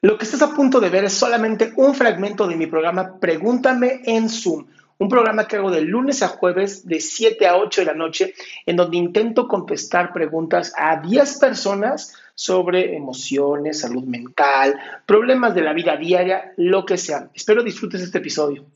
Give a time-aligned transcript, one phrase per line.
[0.00, 4.02] Lo que estás a punto de ver es solamente un fragmento de mi programa Pregúntame
[4.04, 7.84] en Zoom, un programa que hago de lunes a jueves de 7 a 8 de
[7.84, 8.34] la noche,
[8.64, 15.72] en donde intento contestar preguntas a 10 personas sobre emociones, salud mental, problemas de la
[15.72, 17.28] vida diaria, lo que sea.
[17.34, 18.66] Espero disfrutes este episodio.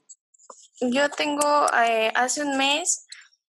[0.81, 3.07] Yo tengo, eh, hace un mes,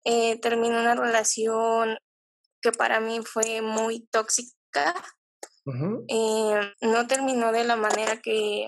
[0.04, 1.98] eh, terminé una relación
[2.62, 4.94] que para mí fue muy tóxica
[6.08, 8.66] eh, no terminó de la manera que,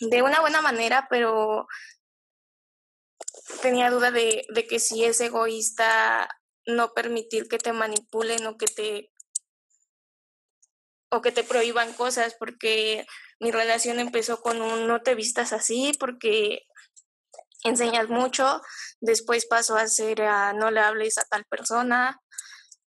[0.00, 1.66] de una buena manera, pero
[3.62, 6.28] tenía duda de, de que si es egoísta
[6.66, 9.10] no permitir que te manipulen o que te
[11.08, 13.06] o que te prohíban cosas porque
[13.38, 16.66] mi relación empezó con un no te vistas así porque
[17.62, 18.60] enseñas mucho,
[19.00, 22.20] después pasó a ser a no le hables a tal persona,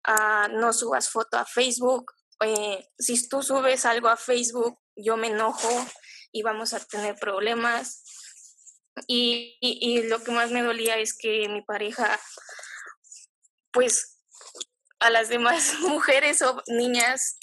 [0.04, 5.28] a no subas foto a Facebook, eh, si tú subes algo a Facebook, yo me
[5.28, 5.70] enojo
[6.32, 8.02] y vamos a tener problemas.
[9.06, 12.18] Y, lo que más me dolía es que mi pareja,
[13.72, 14.20] pues
[14.98, 17.38] a las demás mujeres o niñas,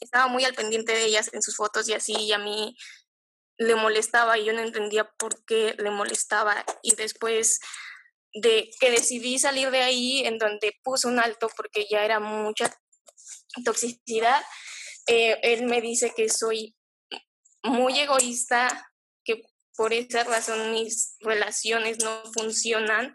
[0.00, 2.76] estaba muy al pendiente de ellas en sus fotos y así, y a mí
[3.58, 6.64] le molestaba y yo no entendía por qué le molestaba.
[6.82, 7.60] Y después
[8.32, 12.72] de que decidí salir de ahí, en donde puse un alto porque ya era mucha
[13.64, 14.42] toxicidad,
[15.06, 16.76] eh, él me dice que soy
[17.62, 18.92] muy egoísta,
[19.24, 19.42] que
[19.76, 23.14] por esa razón mis relaciones no funcionan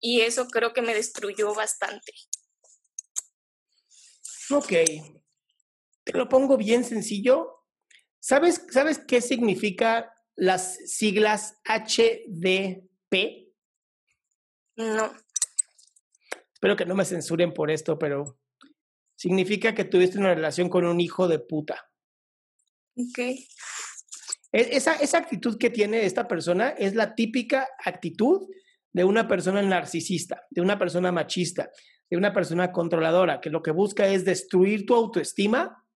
[0.00, 2.12] y eso creo que me destruyó bastante.
[4.50, 4.72] Ok,
[6.04, 7.64] te lo pongo bien sencillo.
[8.20, 13.52] ¿Sabes, ¿Sabes qué significa las siglas HDP?
[14.76, 15.12] No.
[16.52, 18.38] Espero que no me censuren por esto, pero
[19.22, 21.88] significa que tuviste una relación con un hijo de puta.
[22.96, 23.18] Ok.
[23.18, 23.38] E,
[24.50, 28.48] esa, esa actitud que tiene esta persona es la típica actitud
[28.92, 31.70] de una persona narcisista, de una persona machista,
[32.10, 35.86] de una persona controladora, que lo que busca es destruir tu autoestima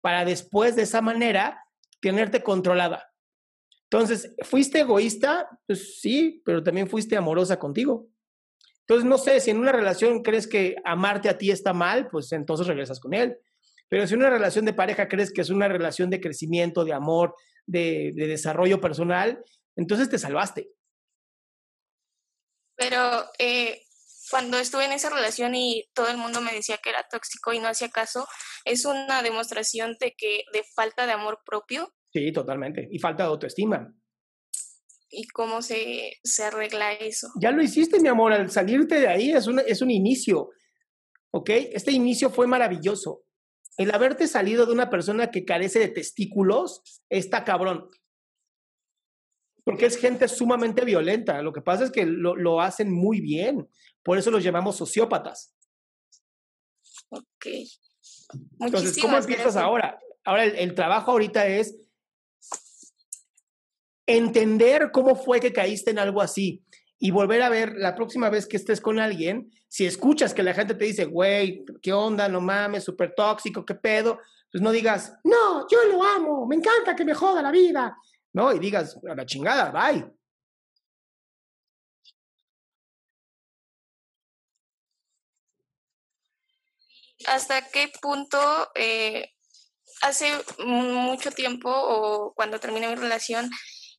[0.00, 1.64] para después de esa manera
[2.00, 3.14] tenerte controlada.
[3.84, 5.48] Entonces, ¿fuiste egoísta?
[5.64, 8.08] Pues sí, pero también fuiste amorosa contigo.
[8.88, 12.32] Entonces, no sé, si en una relación crees que amarte a ti está mal, pues
[12.32, 13.36] entonces regresas con él.
[13.86, 16.94] Pero si en una relación de pareja crees que es una relación de crecimiento, de
[16.94, 17.34] amor,
[17.66, 19.44] de, desarrollo personal,
[19.76, 20.70] entonces te salvaste.
[22.76, 23.82] Pero eh,
[24.30, 27.58] cuando estuve en esa relación y todo el mundo me decía que era tóxico y
[27.58, 28.26] no hacía caso,
[28.64, 31.92] es una demostración de que de falta de amor propio.
[32.10, 32.88] Sí, totalmente.
[32.90, 33.92] Y falta de autoestima
[35.10, 37.28] y cómo se, se, arregla eso.
[37.40, 40.50] Ya lo hiciste, mi amor, al salirte de ahí es un, es un inicio,
[41.30, 41.50] ¿ok?
[41.72, 43.24] Este inicio fue maravilloso.
[43.76, 47.88] El haberte salido de una persona que carece de testículos está cabrón.
[49.64, 51.40] Porque es gente sumamente violenta.
[51.42, 53.68] Lo que pasa es que lo, lo hacen muy bien.
[54.02, 55.54] Por eso los llamamos sociópatas.
[57.10, 57.46] Ok.
[58.60, 59.98] Entonces, ¿cómo empiezas ahora?
[60.24, 61.76] Ahora, el, el trabajo ahorita es
[64.08, 66.64] entender cómo fue que caíste en algo así
[66.98, 70.54] y volver a ver la próxima vez que estés con alguien, si escuchas que la
[70.54, 72.26] gente te dice, güey, ¿qué onda?
[72.26, 74.18] No mames, súper tóxico, ¿qué pedo?
[74.50, 77.96] Pues no digas, no, yo lo amo, me encanta que me joda la vida.
[78.32, 80.10] No, y digas, a la chingada, bye.
[87.26, 88.38] ¿Hasta qué punto
[88.74, 89.34] eh,
[90.00, 90.32] hace
[90.64, 93.50] mucho tiempo o cuando terminé mi relación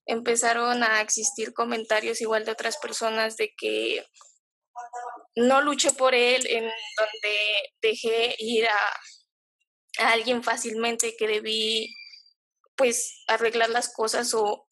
[0.09, 4.03] empezaron a existir comentarios igual de otras personas de que
[5.35, 7.35] no luché por él, en donde
[7.81, 11.95] dejé ir a, a alguien fácilmente, que debí
[12.75, 14.67] pues arreglar las cosas o,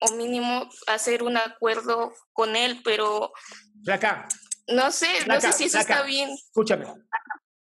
[0.00, 3.32] o mínimo hacer un acuerdo con él, pero
[4.66, 6.30] no sé, no sé si eso está bien.
[6.30, 6.86] Escúchame,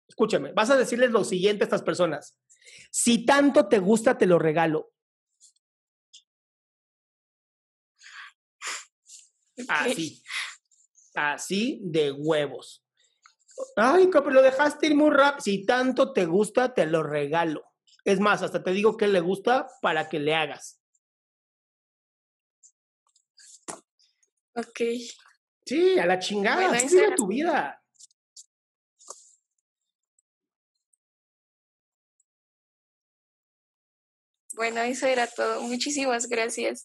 [0.07, 2.39] escúchame, vas a decirles lo siguiente a estas personas.
[2.91, 4.93] Si tanto te gusta, te lo regalo.
[9.69, 10.23] Así.
[11.15, 12.85] Así de huevos.
[13.77, 15.43] Ay, pero lo dejaste ir muy rápido.
[15.43, 17.63] Si tanto te gusta, te lo regalo.
[18.05, 20.81] Es más, hasta te digo que le gusta para que le hagas.
[24.55, 24.81] Ok.
[25.65, 26.69] Sí, a la chingada.
[26.69, 27.83] Bueno, así tu vida.
[34.55, 35.63] Bueno, eso era todo.
[35.63, 36.85] Muchísimas gracias.